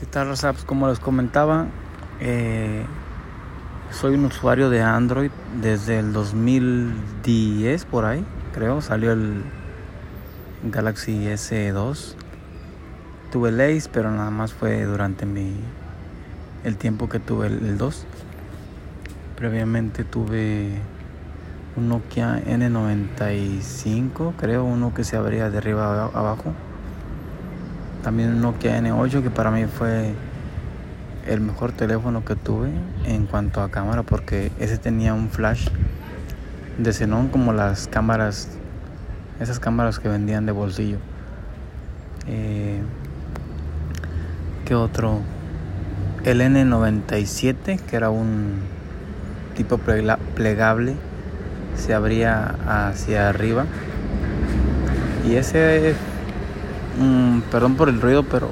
¿Qué 0.00 0.06
tal, 0.06 0.28
Raza? 0.28 0.54
Pues 0.54 0.64
como 0.64 0.88
les 0.88 0.98
comentaba, 0.98 1.66
eh, 2.20 2.86
soy 3.90 4.14
un 4.14 4.24
usuario 4.24 4.70
de 4.70 4.80
Android 4.80 5.30
desde 5.60 5.98
el 5.98 6.14
2010 6.14 7.84
por 7.84 8.06
ahí, 8.06 8.24
creo. 8.54 8.80
Salió 8.80 9.12
el 9.12 9.42
Galaxy 10.64 11.26
S2. 11.26 12.14
Tuve 13.30 13.50
el 13.50 13.60
Ace, 13.60 13.90
pero 13.92 14.10
nada 14.10 14.30
más 14.30 14.54
fue 14.54 14.84
durante 14.84 15.26
mi 15.26 15.52
el 16.64 16.78
tiempo 16.78 17.10
que 17.10 17.18
tuve 17.18 17.48
el, 17.48 17.58
el 17.66 17.76
2. 17.76 18.06
Previamente 19.36 20.04
tuve 20.04 20.78
un 21.76 21.90
Nokia 21.90 22.42
N95, 22.46 24.32
creo, 24.38 24.64
uno 24.64 24.94
que 24.94 25.04
se 25.04 25.18
abría 25.18 25.50
de 25.50 25.58
arriba 25.58 26.06
abajo. 26.06 26.54
También 28.02 28.30
un 28.30 28.40
Nokia 28.40 28.78
N8 28.80 29.22
que 29.22 29.30
para 29.30 29.50
mí 29.50 29.66
fue 29.66 30.12
el 31.26 31.40
mejor 31.40 31.72
teléfono 31.72 32.24
que 32.24 32.34
tuve 32.34 32.70
en 33.04 33.26
cuanto 33.26 33.62
a 33.62 33.70
cámara 33.70 34.02
porque 34.02 34.50
ese 34.58 34.78
tenía 34.78 35.12
un 35.12 35.28
flash 35.28 35.68
de 36.78 36.92
xenón 36.92 37.28
como 37.28 37.52
las 37.52 37.88
cámaras, 37.88 38.48
esas 39.38 39.60
cámaras 39.60 39.98
que 39.98 40.08
vendían 40.08 40.46
de 40.46 40.52
bolsillo. 40.52 40.96
Eh, 42.26 42.80
¿Qué 44.64 44.74
otro? 44.74 45.20
El 46.24 46.40
N97 46.40 47.80
que 47.80 47.96
era 47.96 48.08
un 48.08 48.60
tipo 49.54 49.78
plegable 49.78 50.94
se 51.76 51.92
abría 51.92 52.56
hacia 52.66 53.28
arriba 53.28 53.66
y 55.26 55.34
ese 55.34 55.94
mm, 56.98 57.40
perdón 57.50 57.76
por 57.76 57.88
el 57.88 58.00
ruido 58.00 58.22
pero 58.24 58.48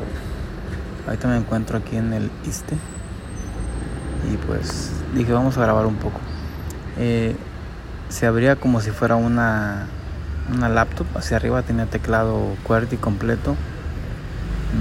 Ahorita 1.09 1.27
me 1.27 1.39
encuentro 1.39 1.79
aquí 1.79 1.97
en 1.97 2.13
el 2.13 2.31
ISTE. 2.47 2.77
Y 4.31 4.37
pues 4.47 4.93
dije, 5.15 5.33
vamos 5.33 5.57
a 5.57 5.63
grabar 5.63 5.87
un 5.87 5.95
poco. 5.95 6.21
Eh, 6.99 7.35
se 8.11 8.27
abría 8.27 8.57
como 8.57 8.83
si 8.83 8.91
fuera 8.91 9.17
una, 9.17 9.87
una 10.55 10.69
laptop. 10.69 11.07
Hacia 11.15 11.39
arriba 11.39 11.63
tenía 11.63 11.87
teclado 11.87 12.55
QWERTY 12.65 12.99
completo. 12.99 13.57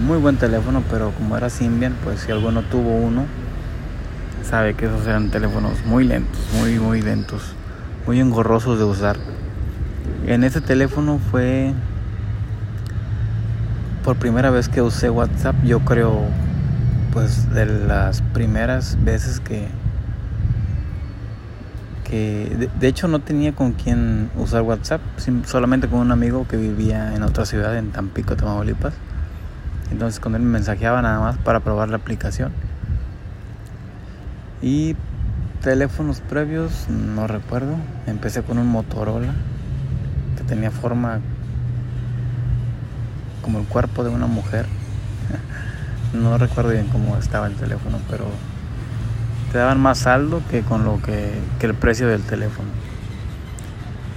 Muy 0.05 0.17
buen 0.17 0.35
teléfono, 0.35 0.83
pero 0.91 1.11
como 1.11 1.37
era 1.37 1.49
Symbian, 1.49 1.95
pues 2.03 2.19
si 2.19 2.31
alguno 2.33 2.61
tuvo 2.63 2.93
uno, 2.97 3.23
sabe 4.43 4.73
que 4.73 4.87
esos 4.87 5.07
eran 5.07 5.29
teléfonos 5.29 5.85
muy 5.85 6.03
lentos, 6.03 6.41
muy, 6.59 6.77
muy 6.77 7.01
lentos, 7.01 7.53
muy 8.05 8.19
engorrosos 8.19 8.79
de 8.79 8.83
usar. 8.83 9.15
En 10.25 10.43
ese 10.43 10.59
teléfono 10.59 11.21
fue 11.31 11.73
por 14.07 14.15
primera 14.15 14.51
vez 14.51 14.69
que 14.69 14.81
usé 14.81 15.09
WhatsApp, 15.09 15.53
yo 15.65 15.81
creo, 15.81 16.21
pues 17.11 17.53
de 17.53 17.65
las 17.65 18.21
primeras 18.21 18.97
veces 19.03 19.41
que, 19.41 19.67
que 22.05 22.69
de, 22.79 22.87
hecho 22.87 23.09
no 23.09 23.19
tenía 23.19 23.53
con 23.53 23.73
quién 23.73 24.29
usar 24.37 24.61
WhatsApp, 24.61 25.01
solamente 25.43 25.89
con 25.89 25.99
un 25.99 26.13
amigo 26.13 26.47
que 26.47 26.55
vivía 26.55 27.15
en 27.15 27.23
otra 27.23 27.45
ciudad, 27.45 27.77
en 27.77 27.91
Tampico, 27.91 28.37
Tamaulipas. 28.37 28.93
Entonces 29.91 30.21
con 30.21 30.35
él 30.35 30.41
me 30.41 30.51
mensajeaba 30.51 31.01
nada 31.01 31.19
más 31.19 31.37
para 31.39 31.59
probar 31.59 31.89
la 31.89 31.97
aplicación. 31.97 32.53
Y 34.61 34.95
teléfonos 35.61 36.21
previos, 36.21 36.87
no 36.87 37.27
recuerdo. 37.27 37.75
Empecé 38.05 38.41
con 38.41 38.57
un 38.57 38.67
Motorola 38.67 39.33
que 40.37 40.45
tenía 40.45 40.71
forma 40.71 41.19
como 43.47 43.59
el 43.59 43.65
cuerpo 43.65 44.03
de 44.03 44.09
una 44.09 44.27
mujer. 44.27 44.65
no 46.13 46.37
recuerdo 46.37 46.71
bien 46.71 46.87
cómo 46.87 47.15
estaba 47.15 47.47
el 47.47 47.53
teléfono, 47.55 47.97
pero 48.09 48.25
te 49.53 49.57
daban 49.57 49.79
más 49.79 49.99
saldo 49.99 50.41
que 50.51 50.63
con 50.63 50.83
lo 50.83 51.01
que, 51.01 51.31
el 51.61 51.73
precio 51.73 52.09
del 52.09 52.23
teléfono. 52.23 52.67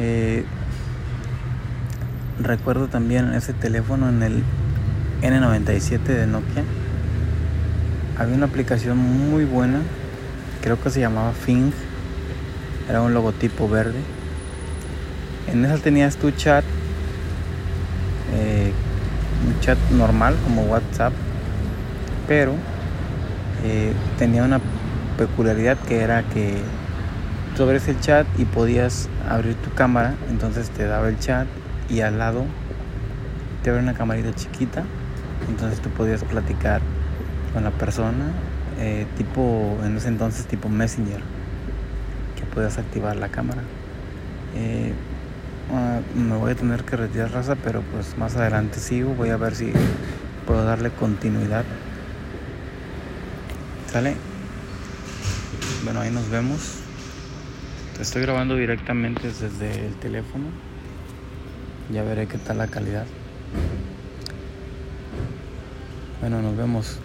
Eh, 0.01 0.45
recuerdo 2.41 2.89
también 2.89 3.33
ese 3.33 3.53
teléfono 3.53 4.09
en 4.09 4.21
el 4.25 4.43
N97 5.23 6.03
de 6.03 6.27
Nokia. 6.27 6.65
Había 8.19 8.35
una 8.35 8.47
aplicación 8.47 8.99
muy 8.99 9.45
buena, 9.45 9.79
creo 10.61 10.83
que 10.83 10.91
se 10.91 10.99
llamaba 10.99 11.35
Fing, 11.35 11.71
era 12.89 13.01
un 13.01 13.15
logotipo 13.15 13.69
verde. 13.69 14.01
En 15.47 15.65
esa 15.65 15.79
tenías 15.79 16.17
tu 16.17 16.33
chat 16.33 16.65
eh, 18.33 18.60
un 19.47 19.61
chat 19.61 19.79
normal 19.91 20.37
como 20.45 20.63
WhatsApp, 20.63 21.13
pero 22.29 22.55
eh, 23.65 23.93
tenía 24.19 24.45
una 24.45 24.61
peculiaridad 25.17 25.79
que 25.79 26.01
era 26.01 26.23
que 26.23 26.59
tú 27.57 27.65
abres 27.65 27.89
el 27.89 28.01
chat 28.01 28.27
y 28.39 28.45
podías 28.45 29.09
abrir 29.29 29.55
tu 29.57 29.71
cámara, 29.75 30.15
entonces 30.31 30.71
te 30.71 30.87
daba 30.87 31.09
el 31.09 31.19
chat 31.19 31.47
y 31.89 32.01
al 32.01 32.19
lado 32.19 32.45
te 33.63 33.71
abre 33.71 33.83
una 33.83 33.95
camarita 33.95 34.33
chiquita, 34.35 34.85
entonces 35.49 35.81
tú 35.81 35.91
podías 35.91 36.25
platicar 36.25 36.81
con 37.53 37.65
la 37.65 37.71
persona, 37.71 38.27
eh, 38.79 39.07
tipo, 39.17 39.79
en 39.85 39.97
ese 39.97 40.09
entonces 40.09 40.47
tipo 40.47 40.69
Messenger, 40.69 41.21
que 42.37 42.45
podías 42.55 42.79
activar 42.79 43.17
la 43.17 43.29
cámara. 43.29 43.63
Eh, 44.55 44.93
me 46.21 46.37
voy 46.37 46.53
a 46.53 46.55
tener 46.55 46.85
que 46.85 46.97
retirar 46.97 47.33
raza, 47.33 47.57
pero 47.57 47.83
pues 47.83 48.17
más 48.19 48.37
adelante 48.37 48.79
sigo, 48.79 49.15
voy 49.15 49.31
a 49.31 49.37
ver 49.37 49.55
si 49.55 49.73
puedo 50.47 50.65
darle 50.65 50.91
continuidad. 50.91 51.65
¿Sale? 53.91 54.17
Bueno, 55.85 56.01
ahí 56.01 56.11
nos 56.11 56.29
vemos. 56.31 56.77
estoy 58.01 58.23
grabando 58.23 58.57
directamente 58.57 59.29
desde 59.29 59.87
el 59.87 59.95
teléfono. 59.97 60.47
Ya 61.91 62.03
veré 62.03 62.27
qué 62.29 62.39
tal 62.39 62.59
la 62.59 62.69
calidad. 62.69 63.07
Bueno, 66.21 66.41
nos 66.43 66.57
vemos. 66.57 67.01